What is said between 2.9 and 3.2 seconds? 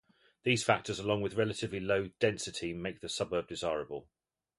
the